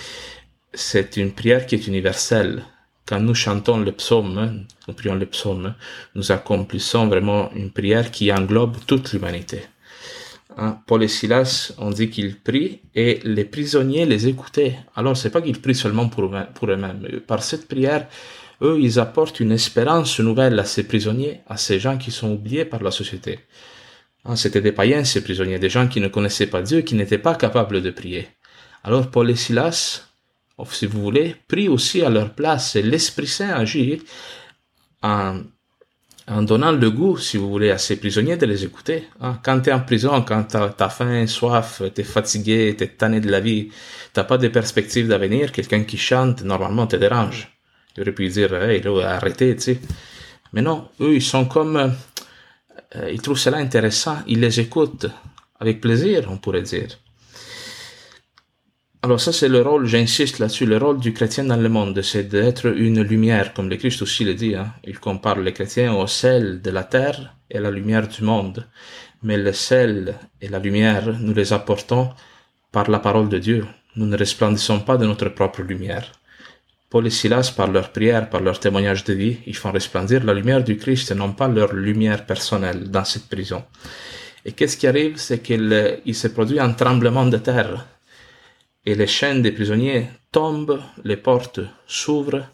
c'est 0.75 1.17
une 1.17 1.33
prière 1.33 1.67
qui 1.67 1.75
est 1.75 1.87
universelle. 1.87 2.65
Quand 3.07 3.21
nous 3.21 3.35
chantons 3.35 3.79
le 3.79 3.93
psaume, 3.93 4.67
nous 4.89 4.95
prions 4.95 5.15
le 5.15 5.27
psaume, 5.27 5.75
nous 6.15 6.33
accomplissons 6.33 7.07
vraiment 7.07 7.53
une 7.53 7.71
prière 7.71 8.11
qui 8.11 8.33
englobe 8.33 8.77
toute 8.87 9.13
l'humanité. 9.13 9.63
Hein, 10.57 10.79
Paul 10.87 11.03
et 11.03 11.09
Silas 11.09 11.73
ont 11.79 11.91
dit 11.91 12.11
qu'ils 12.11 12.39
prient 12.39 12.81
et 12.95 13.21
les 13.25 13.45
prisonniers 13.45 14.07
les 14.07 14.29
écoutaient. 14.29 14.79
Alors 14.95 15.17
c'est 15.17 15.31
pas 15.31 15.43
qu'ils 15.43 15.61
prient 15.61 15.75
seulement 15.75 16.09
pour, 16.09 16.25
eux-mêmes. 16.25 17.21
Par 17.27 17.43
cette 17.43 17.67
prière, 17.67 18.07
eux, 18.63 18.79
ils 18.81 18.99
apportent 19.01 19.41
une 19.41 19.53
espérance 19.53 20.21
nouvelle 20.21 20.59
à 20.59 20.65
ces 20.65 20.85
prisonniers, 20.85 21.41
à 21.49 21.57
ces 21.57 21.81
gens 21.81 21.99
qui 21.99 22.11
sont 22.11 22.33
oubliés 22.33 22.65
par 22.65 22.83
la 22.83 22.93
société. 22.93 23.41
Ah, 24.25 24.37
C'était 24.37 24.61
des 24.61 24.73
païens, 24.73 25.05
ces 25.05 25.23
prisonniers, 25.23 25.59
des 25.59 25.69
gens 25.69 25.89
qui 25.89 26.01
ne 26.01 26.09
connaissaient 26.09 26.47
pas 26.47 26.63
Dieu, 26.63 26.83
qui 26.83 26.95
n'étaient 26.95 27.19
pas 27.19 27.35
capables 27.35 27.83
de 27.83 27.91
prier. 27.91 28.29
Alors 28.85 29.11
Paul 29.11 29.31
et 29.31 29.37
Silas, 29.37 30.14
si 30.73 30.87
vous 30.87 31.01
voulez, 31.01 31.37
prient 31.49 31.69
aussi 31.69 32.03
à 32.03 32.11
leur 32.11 32.35
place 32.35 32.77
l'Esprit 32.77 33.27
Saint 33.27 33.51
agit 33.51 34.03
en, 35.03 35.41
en 36.29 36.43
donnant 36.43 36.73
le 36.73 36.91
goût, 36.91 37.19
si 37.19 37.37
vous 37.37 37.51
voulez, 37.51 37.71
à 37.71 37.79
ces 37.79 37.97
prisonniers 37.97 38.37
de 38.37 38.47
les 38.47 38.65
écouter. 38.65 39.09
Ah, 39.21 39.39
quand 39.43 39.61
tu 39.61 39.71
es 39.71 39.73
en 39.73 39.81
prison, 39.81 40.23
quand 40.23 40.45
tu 40.45 40.57
as, 40.57 40.89
faim, 40.89 41.27
soif, 41.27 41.83
tu 41.95 42.01
es 42.01 42.05
fatigué, 42.05 42.75
tu 42.79 42.85
es 42.85 42.89
tanné 42.89 43.21
de 43.21 43.31
la 43.31 43.41
vie, 43.41 43.71
t'as 44.13 44.25
pas 44.25 44.39
de 44.39 44.49
perspective 44.49 45.09
d'avenir, 45.09 45.53
quelqu'un 45.53 45.83
qui 45.85 45.99
chante, 45.99 46.43
normalement, 46.43 46.87
te 46.87 46.97
dérange. 46.97 47.51
Tu 47.95 48.01
aurais 48.01 48.13
pu 48.13 48.29
dire, 48.29 48.55
hey, 48.55 48.83
arrêtez, 49.03 49.57
tu 49.57 49.63
sais. 49.63 49.81
Mais 50.53 50.63
non, 50.63 50.89
eux, 51.01 51.15
ils 51.15 51.23
sont 51.23 51.47
comme, 51.47 51.77
euh, 52.97 53.11
ils 53.11 53.21
trouvent 53.21 53.39
cela 53.39 53.59
intéressant, 53.59 54.19
ils 54.27 54.41
les 54.41 54.61
écoutent 54.61 55.07
avec 55.61 55.81
plaisir, 55.81 56.29
on 56.31 56.39
pourrait 56.39 56.63
dire. 56.63 56.89
Alors 59.05 59.21
ça, 59.21 59.35
c'est 59.35 59.51
le 59.51 59.61
rôle, 59.61 59.85
j'insiste 59.85 60.39
là-dessus, 60.39 60.65
le 60.65 60.79
rôle 60.79 60.99
du 60.99 61.13
chrétien 61.13 61.45
dans 61.45 61.59
le 61.59 61.69
monde, 61.69 62.01
c'est 62.01 62.23
d'être 62.23 62.75
une 62.75 63.03
lumière, 63.03 63.53
comme 63.53 63.69
le 63.69 63.77
Christ 63.77 64.01
aussi 64.01 64.25
le 64.25 64.33
dit. 64.33 64.55
Hein. 64.55 64.73
Il 64.83 64.99
compare 64.99 65.39
les 65.41 65.53
chrétiens 65.53 65.93
au 65.93 66.07
sel 66.07 66.63
de 66.63 66.71
la 66.71 66.85
terre 66.85 67.37
et 67.51 67.59
la 67.59 67.71
lumière 67.71 68.09
du 68.09 68.25
monde. 68.25 68.67
Mais 69.23 69.37
le 69.37 69.53
sel 69.53 70.15
et 70.41 70.49
la 70.49 70.59
lumière, 70.59 71.19
nous 71.21 71.35
les 71.35 71.53
apportons 71.53 72.13
par 72.73 72.91
la 72.91 72.99
parole 72.99 73.29
de 73.29 73.37
Dieu. 73.37 73.67
Nous 73.95 74.07
ne 74.07 74.17
resplendissons 74.17 74.81
pas 74.81 74.97
de 74.97 75.05
notre 75.05 75.29
propre 75.29 75.61
lumière. 75.61 76.11
Paul 76.89 77.07
et 77.07 77.11
Silas, 77.11 77.53
par 77.55 77.71
leur 77.71 77.93
prière, 77.93 78.31
par 78.31 78.41
leur 78.41 78.59
témoignage 78.59 79.05
de 79.05 79.13
vie, 79.13 79.37
ils 79.47 79.55
font 79.55 79.71
resplendir 79.71 80.25
la 80.25 80.33
lumière 80.33 80.65
du 80.65 80.79
Christ 80.79 81.11
et 81.11 81.15
non 81.15 81.33
pas 81.35 81.49
leur 81.49 81.75
lumière 81.75 82.25
personnelle 82.25 82.91
dans 82.91 83.05
cette 83.05 83.29
prison. 83.29 83.65
Et 84.47 84.53
qu'est-ce 84.53 84.79
qui 84.79 84.87
arrive, 84.87 85.19
c'est 85.19 85.41
qu'il 85.41 86.01
il 86.07 86.15
se 86.15 86.29
produit 86.29 86.59
un 86.59 86.73
tremblement 86.73 87.27
de 87.27 87.37
terre. 87.37 87.85
Et 88.87 88.95
les 88.95 89.07
chaînes 89.07 89.43
des 89.43 89.53
prisonniers 89.53 90.09
tombent, 90.31 90.81
les 91.05 91.17
portes 91.17 91.61
s'ouvrent. 91.87 92.47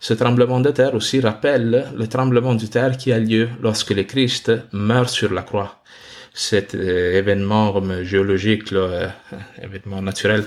Ce 0.00 0.14
tremblement 0.14 0.60
de 0.60 0.70
terre 0.70 0.94
aussi 0.94 1.20
rappelle 1.20 1.88
le 1.94 2.06
tremblement 2.06 2.54
de 2.54 2.66
terre 2.66 2.96
qui 2.96 3.12
a 3.12 3.18
lieu 3.18 3.48
lorsque 3.60 3.90
le 3.90 4.04
Christ 4.04 4.52
meurt 4.72 5.10
sur 5.10 5.32
la 5.32 5.42
croix. 5.42 5.82
Cet 6.32 6.74
euh, 6.74 7.18
événement 7.18 7.82
géologique, 8.04 8.70
là, 8.70 8.80
euh, 8.80 9.08
événement 9.60 10.00
naturel, 10.00 10.44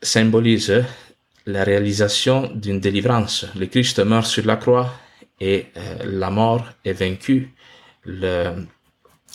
symbolise 0.00 0.84
la 1.44 1.64
réalisation 1.64 2.50
d'une 2.54 2.80
délivrance. 2.80 3.46
Le 3.58 3.66
Christ 3.66 3.98
meurt 3.98 4.26
sur 4.26 4.46
la 4.46 4.56
croix 4.56 4.94
et 5.40 5.66
euh, 5.76 5.96
la 6.04 6.30
mort 6.30 6.66
est 6.84 6.92
vaincue. 6.92 7.50
La 8.06 8.54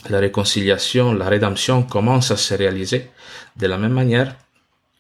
réconciliation, 0.09 1.13
la 1.13 1.27
rédemption 1.27 1.83
commence 1.83 2.31
à 2.31 2.37
se 2.37 2.53
réaliser. 2.53 3.11
De 3.57 3.67
la 3.67 3.77
même 3.77 3.93
manière, 3.93 4.35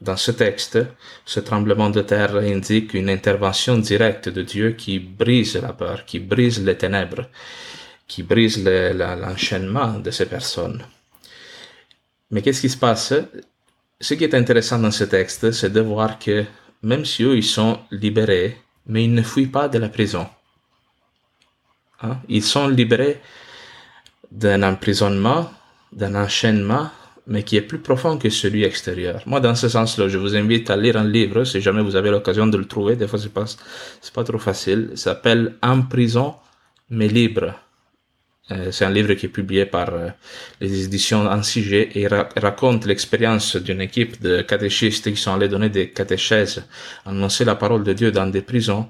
dans 0.01 0.17
ce 0.17 0.31
texte, 0.31 0.79
ce 1.25 1.39
tremblement 1.39 1.91
de 1.91 2.01
terre 2.01 2.35
indique 2.35 2.95
une 2.95 3.09
intervention 3.09 3.77
directe 3.77 4.29
de 4.29 4.41
Dieu 4.41 4.71
qui 4.71 4.97
brise 4.99 5.55
la 5.61 5.73
peur, 5.73 6.05
qui 6.05 6.19
brise 6.19 6.63
les 6.63 6.75
ténèbres, 6.75 7.29
qui 8.07 8.23
brise 8.23 8.63
l'enchaînement 8.63 9.99
de 9.99 10.09
ces 10.09 10.25
personnes. 10.25 10.83
Mais 12.31 12.41
qu'est-ce 12.41 12.61
qui 12.61 12.69
se 12.69 12.77
passe? 12.77 13.13
Ce 13.99 14.13
qui 14.15 14.23
est 14.23 14.33
intéressant 14.33 14.79
dans 14.79 14.91
ce 14.91 15.03
texte, 15.03 15.51
c'est 15.51 15.71
de 15.71 15.81
voir 15.81 16.17
que 16.17 16.45
même 16.81 17.05
si 17.05 17.23
eux, 17.23 17.37
ils 17.37 17.43
sont 17.43 17.79
libérés, 17.91 18.57
mais 18.87 19.03
ils 19.03 19.13
ne 19.13 19.21
fuient 19.21 19.47
pas 19.47 19.67
de 19.67 19.77
la 19.77 19.89
prison. 19.89 20.27
Hein? 22.01 22.17
Ils 22.27 22.43
sont 22.43 22.67
libérés 22.67 23.21
d'un 24.31 24.63
emprisonnement, 24.63 25.51
d'un 25.91 26.15
enchaînement, 26.15 26.89
mais 27.31 27.43
qui 27.43 27.55
est 27.55 27.61
plus 27.61 27.79
profond 27.79 28.17
que 28.17 28.29
celui 28.29 28.63
extérieur. 28.63 29.23
Moi, 29.25 29.39
dans 29.39 29.55
ce 29.55 29.69
sens-là, 29.69 30.09
je 30.09 30.17
vous 30.17 30.35
invite 30.35 30.69
à 30.69 30.75
lire 30.75 30.97
un 30.97 31.07
livre, 31.07 31.45
si 31.45 31.61
jamais 31.61 31.81
vous 31.81 31.95
avez 31.95 32.11
l'occasion 32.11 32.45
de 32.45 32.57
le 32.57 32.65
trouver, 32.65 32.95
des 32.97 33.07
fois 33.07 33.17
c'est 33.19 33.33
pas, 33.33 33.45
c'est 34.01 34.13
pas 34.13 34.25
trop 34.25 34.37
facile, 34.37 34.89
il 34.91 34.97
s'appelle 34.97 35.55
En 35.63 35.81
prison, 35.81 36.35
mais 36.89 37.07
libre. 37.07 37.53
Euh, 38.51 38.71
c'est 38.71 38.83
un 38.83 38.89
livre 38.89 39.13
qui 39.13 39.27
est 39.27 39.29
publié 39.29 39.65
par 39.65 39.93
euh, 39.93 40.09
les 40.59 40.83
éditions 40.83 41.25
Ansigé 41.25 41.97
et 41.97 42.07
raconte 42.07 42.85
l'expérience 42.85 43.55
d'une 43.55 43.79
équipe 43.79 44.21
de 44.21 44.41
catéchistes 44.41 45.09
qui 45.09 45.15
sont 45.15 45.33
allés 45.33 45.47
donner 45.47 45.69
des 45.69 45.91
catéchèses, 45.91 46.65
annoncer 47.05 47.45
la 47.45 47.55
parole 47.55 47.83
de 47.83 47.93
Dieu 47.93 48.11
dans 48.11 48.27
des 48.27 48.41
prisons. 48.41 48.87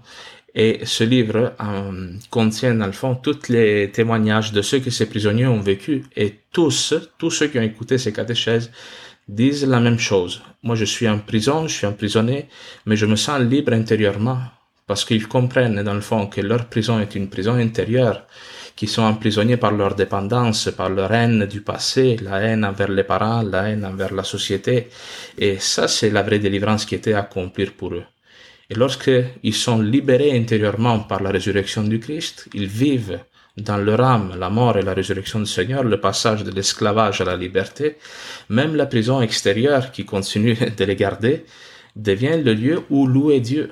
Et 0.53 0.81
ce 0.83 1.03
livre 1.03 1.53
euh, 1.61 2.11
contient, 2.29 2.75
dans 2.75 2.85
le 2.85 2.91
fond, 2.91 3.15
tous 3.15 3.47
les 3.49 3.89
témoignages 3.91 4.51
de 4.51 4.61
ceux 4.61 4.79
que 4.79 4.89
ces 4.89 5.07
prisonniers 5.07 5.47
ont 5.47 5.61
vécu. 5.61 6.03
Et 6.15 6.39
tous, 6.51 6.93
tous 7.17 7.31
ceux 7.31 7.47
qui 7.47 7.57
ont 7.57 7.63
écouté 7.63 7.97
ces 7.97 8.11
catéchèses 8.11 8.71
disent 9.27 9.65
la 9.65 9.79
même 9.79 9.99
chose. 9.99 10.41
Moi, 10.63 10.75
je 10.75 10.85
suis 10.85 11.07
en 11.07 11.19
prison, 11.19 11.67
je 11.67 11.73
suis 11.73 11.87
emprisonné, 11.87 12.47
mais 12.85 12.97
je 12.97 13.05
me 13.05 13.15
sens 13.15 13.39
libre 13.39 13.73
intérieurement 13.73 14.39
parce 14.87 15.05
qu'ils 15.05 15.27
comprennent, 15.27 15.83
dans 15.83 15.93
le 15.93 16.01
fond, 16.01 16.27
que 16.27 16.41
leur 16.41 16.65
prison 16.65 16.99
est 16.99 17.15
une 17.15 17.29
prison 17.29 17.53
intérieure 17.53 18.27
qui 18.75 18.87
sont 18.87 19.03
emprisonnés 19.03 19.57
par 19.57 19.71
leur 19.71 19.95
dépendance, 19.95 20.69
par 20.75 20.89
leur 20.89 21.13
haine 21.13 21.45
du 21.45 21.61
passé, 21.61 22.17
la 22.21 22.39
haine 22.41 22.65
envers 22.65 22.89
les 22.89 23.03
parents, 23.05 23.41
la 23.41 23.69
haine 23.69 23.85
envers 23.85 24.13
la 24.13 24.23
société. 24.23 24.89
Et 25.37 25.59
ça, 25.59 25.87
c'est 25.87 26.09
la 26.09 26.23
vraie 26.23 26.39
délivrance 26.39 26.85
qui 26.85 26.95
était 26.95 27.13
à 27.13 27.19
accomplir 27.19 27.73
pour 27.73 27.93
eux. 27.93 28.03
Et 28.71 28.75
lorsqu'ils 28.75 29.53
sont 29.53 29.79
libérés 29.81 30.31
intérieurement 30.33 30.99
par 30.99 31.21
la 31.21 31.29
résurrection 31.29 31.83
du 31.83 31.99
Christ, 31.99 32.47
ils 32.53 32.67
vivent 32.67 33.19
dans 33.57 33.75
leur 33.75 33.99
âme 33.99 34.37
la 34.39 34.49
mort 34.49 34.77
et 34.77 34.81
la 34.81 34.93
résurrection 34.93 35.41
du 35.41 35.45
Seigneur, 35.45 35.83
le 35.83 35.99
passage 35.99 36.45
de 36.45 36.51
l'esclavage 36.51 37.19
à 37.19 37.25
la 37.25 37.35
liberté, 37.35 37.97
même 38.47 38.77
la 38.77 38.85
prison 38.85 39.21
extérieure 39.21 39.91
qui 39.91 40.05
continue 40.05 40.55
de 40.77 40.85
les 40.85 40.95
garder, 40.95 41.43
devient 41.97 42.41
le 42.41 42.53
lieu 42.53 42.81
où 42.89 43.07
louer 43.07 43.41
Dieu. 43.41 43.71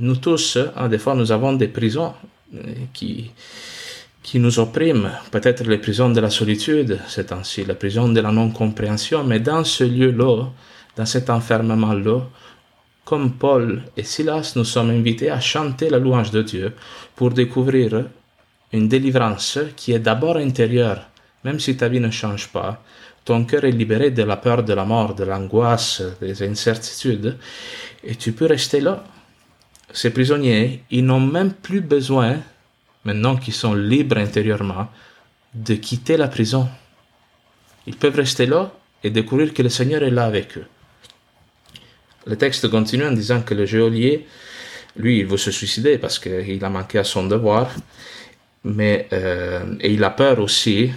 Nous 0.00 0.16
tous, 0.16 0.58
hein, 0.74 0.88
des 0.88 0.98
fois, 0.98 1.14
nous 1.14 1.30
avons 1.30 1.52
des 1.52 1.68
prisons 1.68 2.12
euh, 2.56 2.58
qui, 2.92 3.30
qui 4.24 4.40
nous 4.40 4.58
oppriment, 4.58 5.12
peut-être 5.30 5.62
les 5.62 5.78
prisons 5.78 6.10
de 6.10 6.18
la 6.18 6.30
solitude, 6.30 6.98
c'est 7.06 7.30
ainsi, 7.30 7.64
la 7.64 7.76
prison 7.76 8.08
de 8.08 8.20
la 8.20 8.32
non-compréhension, 8.32 9.22
mais 9.22 9.38
dans 9.38 9.62
ce 9.62 9.84
lieu-là, 9.84 10.46
dans 10.96 11.06
cet 11.06 11.30
enfermement-là, 11.30 12.22
comme 13.04 13.32
Paul 13.32 13.82
et 13.96 14.02
Silas, 14.02 14.54
nous 14.56 14.64
sommes 14.64 14.90
invités 14.90 15.30
à 15.30 15.40
chanter 15.40 15.90
la 15.90 15.98
louange 15.98 16.30
de 16.30 16.42
Dieu 16.42 16.74
pour 17.16 17.30
découvrir 17.30 18.06
une 18.72 18.88
délivrance 18.88 19.58
qui 19.76 19.92
est 19.92 19.98
d'abord 19.98 20.36
intérieure, 20.36 21.08
même 21.44 21.60
si 21.60 21.76
ta 21.76 21.88
vie 21.88 22.00
ne 22.00 22.10
change 22.10 22.48
pas. 22.48 22.82
Ton 23.24 23.44
cœur 23.44 23.64
est 23.64 23.70
libéré 23.70 24.10
de 24.10 24.22
la 24.22 24.36
peur 24.36 24.62
de 24.62 24.72
la 24.72 24.84
mort, 24.84 25.14
de 25.14 25.24
l'angoisse, 25.24 26.02
des 26.20 26.42
incertitudes, 26.42 27.38
et 28.02 28.16
tu 28.16 28.32
peux 28.32 28.46
rester 28.46 28.80
là. 28.80 29.04
Ces 29.92 30.10
prisonniers, 30.10 30.82
ils 30.90 31.04
n'ont 31.04 31.20
même 31.20 31.52
plus 31.52 31.80
besoin 31.80 32.38
maintenant 33.04 33.36
qu'ils 33.36 33.54
sont 33.54 33.74
libres 33.74 34.18
intérieurement, 34.18 34.88
de 35.54 35.74
quitter 35.74 36.16
la 36.16 36.28
prison. 36.28 36.68
Ils 37.86 37.96
peuvent 37.96 38.16
rester 38.16 38.46
là 38.46 38.72
et 39.02 39.10
découvrir 39.10 39.52
que 39.52 39.62
le 39.62 39.68
Seigneur 39.68 40.02
est 40.02 40.10
là 40.10 40.24
avec 40.24 40.56
eux. 40.58 40.66
Le 42.26 42.36
texte 42.36 42.68
continue 42.68 43.04
en 43.04 43.12
disant 43.12 43.42
que 43.42 43.54
le 43.54 43.66
geôlier, 43.66 44.26
lui, 44.96 45.18
il 45.20 45.26
veut 45.26 45.36
se 45.36 45.50
suicider 45.50 45.98
parce 45.98 46.18
qu'il 46.18 46.64
a 46.64 46.70
manqué 46.70 46.98
à 46.98 47.04
son 47.04 47.26
devoir, 47.26 47.70
mais 48.64 49.08
euh, 49.12 49.76
et 49.80 49.92
il 49.92 50.02
a 50.04 50.10
peur 50.10 50.38
aussi. 50.38 50.90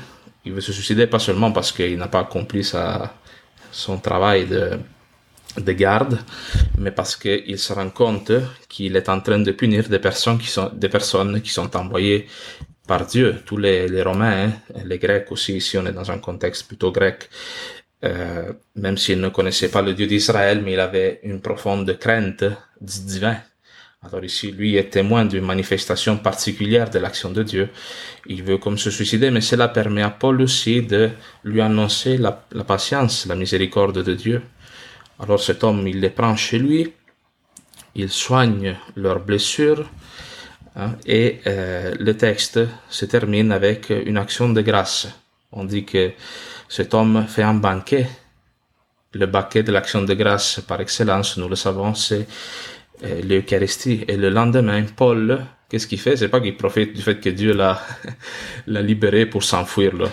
Il 0.46 0.54
veut 0.54 0.62
se 0.62 0.72
suicider 0.72 1.08
pas 1.08 1.20
seulement 1.20 1.52
parce 1.52 1.72
qu'il 1.72 1.98
n'a 1.98 2.08
pas 2.08 2.22
accompli 2.22 2.64
sa, 2.64 3.14
son 3.72 3.98
travail 3.98 4.46
de, 4.46 4.80
de 5.58 5.72
garde, 5.74 6.20
mais 6.78 6.92
parce 6.92 7.16
qu'il 7.16 7.60
se 7.60 7.74
rend 7.74 7.90
compte 7.90 8.32
qu'il 8.70 8.96
est 8.96 9.10
en 9.10 9.20
train 9.20 9.40
de 9.40 9.52
punir 9.52 9.90
des 9.90 10.00
personnes 10.00 10.38
qui 10.38 10.48
sont, 10.48 10.72
des 10.74 10.90
personnes 10.90 11.42
qui 11.42 11.50
sont 11.50 11.76
envoyées 11.76 12.28
par 12.88 13.06
Dieu. 13.06 13.42
Tous 13.46 13.58
les, 13.58 13.88
les 13.88 14.02
Romains, 14.02 14.48
hein, 14.48 14.52
les 14.86 15.00
Grecs 15.00 15.32
aussi, 15.32 15.58
ici 15.58 15.78
on 15.78 15.86
est 15.86 15.92
dans 15.92 16.10
un 16.10 16.20
contexte 16.20 16.68
plutôt 16.68 16.92
grec, 16.92 17.30
euh, 18.04 18.54
même 18.76 18.98
s'il 18.98 19.20
ne 19.20 19.30
connaissait 19.30 19.70
pas 19.70 19.82
le 19.82 19.94
Dieu 19.94 20.06
d'Israël, 20.06 20.62
mais 20.64 20.74
il 20.74 20.80
avait 20.80 21.20
une 21.24 21.42
profonde 21.42 21.98
crainte 21.98 22.44
du 22.80 23.00
divin. 23.06 23.38
Alors 24.04 24.24
ici, 24.24 24.52
lui 24.52 24.76
est 24.76 24.92
témoin 24.92 25.26
d'une 25.26 25.44
manifestation 25.44 26.18
particulière 26.18 26.90
de 26.92 27.00
l'action 27.00 27.32
de 27.32 27.42
Dieu. 27.42 27.70
Il 28.28 28.44
veut 28.44 28.60
comme 28.60 28.78
se 28.78 28.92
suicider, 28.92 29.32
mais 29.32 29.42
cela 29.42 29.68
permet 29.68 30.04
à 30.04 30.12
Paul 30.12 30.42
aussi 30.42 30.84
de 30.84 31.10
lui 31.44 31.60
annoncer 31.60 32.18
la, 32.18 32.32
patience, 32.32 33.26
la 33.26 33.36
miséricorde 33.36 34.04
de 34.04 34.14
Dieu. 34.14 34.44
Alors 35.20 35.42
cet 35.42 35.64
homme, 35.64 35.88
il 35.88 36.00
les 36.00 36.12
prend 36.12 36.36
chez 36.36 36.60
lui, 36.60 36.94
il 37.96 38.10
soigne 38.10 38.78
leurs 38.96 39.20
blessures, 39.20 39.90
hein, 40.76 40.96
et 41.08 41.40
euh, 41.48 41.96
le 42.00 42.16
texte 42.16 42.60
se 42.90 43.06
termine 43.06 43.52
avec 43.52 43.90
une 43.90 44.18
action 44.18 44.50
de 44.50 44.62
grâce. 44.62 45.08
On 45.52 45.64
dit 45.64 45.86
que 45.86 46.12
cet 46.70 46.94
homme 46.94 47.26
fait 47.28 47.44
un 47.44 47.54
banquet. 47.54 48.08
Le 49.14 49.26
banquet 49.26 49.64
de 49.64 49.72
l'action 49.72 50.02
de 50.02 50.14
grâce 50.14 50.60
par 50.68 50.82
excellence, 50.82 51.38
nous 51.38 51.48
le 51.48 51.56
savons, 51.56 51.94
c'est 51.94 52.28
euh, 53.04 53.22
l'Eucharistie. 53.22 54.04
Et 54.08 54.18
le 54.18 54.30
lendemain, 54.30 54.84
Paul, 54.96 55.46
qu'est-ce 55.70 55.88
qu'il 55.88 56.00
fait? 56.00 56.18
C'est 56.18 56.30
pas 56.30 56.42
qu'il 56.42 56.58
profite 56.58 56.94
du 56.94 57.02
fait 57.02 57.20
que 57.20 57.30
Dieu 57.30 57.54
l'a, 57.54 57.82
libéré 58.68 59.26
pour 59.26 59.44
s'enfuir 59.44 59.96
là. 59.96 60.10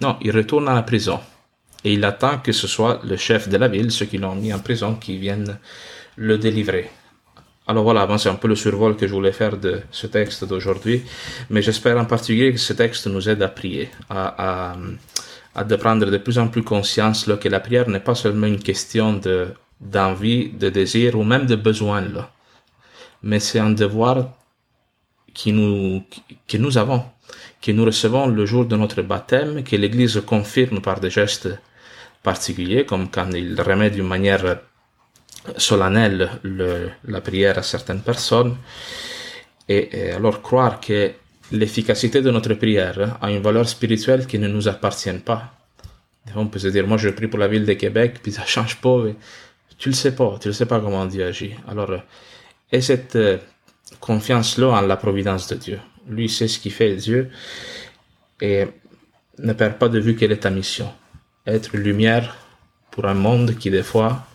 Non, 0.00 0.16
il 0.22 0.34
retourne 0.34 0.68
à 0.68 0.74
la 0.74 0.82
prison. 0.82 1.20
Et 1.84 1.94
il 1.94 2.04
attend 2.04 2.38
que 2.38 2.52
ce 2.52 2.66
soit 2.66 3.00
le 3.04 3.16
chef 3.16 3.48
de 3.48 3.56
la 3.56 3.68
ville, 3.68 3.90
ceux 3.90 4.06
qui 4.06 4.18
l'ont 4.18 4.34
mis 4.34 4.52
en 4.52 4.58
prison, 4.58 4.94
qui 4.94 5.16
viennent 5.18 5.58
le 6.16 6.38
délivrer. 6.38 6.90
Alors 7.66 7.84
voilà, 7.84 8.18
c'est 8.18 8.28
un 8.28 8.34
peu 8.34 8.48
le 8.48 8.56
survol 8.56 8.96
que 8.96 9.06
je 9.06 9.12
voulais 9.12 9.32
faire 9.32 9.56
de 9.56 9.80
ce 9.92 10.08
texte 10.08 10.44
d'aujourd'hui, 10.44 11.02
mais 11.50 11.62
j'espère 11.62 11.98
en 11.98 12.04
particulier 12.04 12.52
que 12.52 12.58
ce 12.58 12.72
texte 12.72 13.06
nous 13.06 13.28
aide 13.28 13.42
à 13.42 13.48
prier, 13.48 13.88
à, 14.08 14.76
de 15.56 15.76
prendre 15.76 16.06
de 16.06 16.18
plus 16.18 16.38
en 16.38 16.48
plus 16.48 16.62
conscience 16.62 17.28
que 17.40 17.48
la 17.48 17.60
prière 17.60 17.88
n'est 17.88 18.00
pas 18.00 18.14
seulement 18.14 18.46
une 18.46 18.62
question 18.62 19.14
de 19.14 19.48
d'envie, 19.80 20.50
de 20.50 20.68
désir 20.68 21.18
ou 21.18 21.24
même 21.24 21.46
de 21.46 21.56
besoin 21.56 22.04
mais 23.22 23.40
c'est 23.40 23.58
un 23.58 23.70
devoir 23.70 24.30
qui 25.34 25.52
nous 25.52 26.02
que 26.48 26.56
nous 26.56 26.78
avons, 26.78 27.04
que 27.62 27.72
nous 27.72 27.84
recevons 27.84 28.26
le 28.26 28.46
jour 28.46 28.64
de 28.66 28.76
notre 28.76 29.02
baptême, 29.02 29.62
que 29.64 29.76
l'Église 29.76 30.22
confirme 30.26 30.80
par 30.80 31.00
des 31.00 31.10
gestes 31.10 31.48
particuliers, 32.22 32.84
comme 32.84 33.10
quand 33.10 33.30
il 33.32 33.60
remet 33.60 33.90
d'une 33.90 34.06
manière 34.06 34.60
solennelle 35.56 36.30
le, 36.42 36.90
la 37.04 37.20
prière 37.20 37.58
à 37.58 37.62
certaines 37.62 38.02
personnes. 38.02 38.56
Et, 39.68 40.10
alors 40.12 40.42
croire 40.42 40.80
que 40.80 41.12
l'efficacité 41.52 42.22
de 42.22 42.30
notre 42.30 42.54
prière 42.54 43.18
a 43.20 43.30
une 43.30 43.42
valeur 43.42 43.68
spirituelle 43.68 44.26
qui 44.26 44.38
ne 44.38 44.48
nous 44.48 44.68
appartient 44.68 45.12
pas. 45.24 45.54
On 46.36 46.46
peut 46.46 46.58
se 46.58 46.68
dire, 46.68 46.86
moi 46.86 46.96
je 46.96 47.08
prie 47.08 47.26
pour 47.28 47.38
la 47.38 47.48
ville 47.48 47.64
de 47.64 47.72
Québec, 47.72 48.20
puis 48.22 48.32
ça 48.32 48.44
change 48.44 48.76
pas. 48.76 49.04
Tu 49.78 49.88
le 49.88 49.94
sais 49.94 50.14
pas, 50.14 50.38
tu 50.40 50.48
le 50.48 50.54
sais 50.54 50.66
pas 50.66 50.80
comment 50.80 51.06
Dieu 51.06 51.24
agit. 51.24 51.54
Alors, 51.66 51.92
et 52.70 52.80
cette 52.80 53.16
euh, 53.16 53.38
confiance-là 53.98 54.68
en 54.68 54.80
la 54.82 54.96
providence 54.96 55.48
de 55.48 55.56
Dieu. 55.56 55.80
Lui 56.08 56.28
sait 56.28 56.48
ce 56.48 56.58
qu'il 56.58 56.72
fait, 56.72 56.94
Dieu, 56.96 57.30
et 58.40 58.66
ne 59.38 59.52
perd 59.52 59.74
pas 59.74 59.88
de 59.88 59.98
vue 59.98 60.16
quelle 60.16 60.32
est 60.32 60.38
ta 60.38 60.50
mission. 60.50 60.92
Être 61.46 61.76
lumière 61.76 62.36
pour 62.90 63.06
un 63.06 63.14
monde 63.14 63.56
qui 63.56 63.70
des 63.70 63.82
fois 63.82 64.26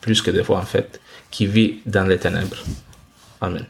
plus 0.00 0.22
que 0.22 0.30
des 0.30 0.44
fois 0.44 0.58
en 0.58 0.64
fait, 0.64 1.00
qui 1.30 1.46
vit 1.46 1.80
dans 1.86 2.04
les 2.04 2.18
ténèbres. 2.18 2.62
Amen. 3.40 3.66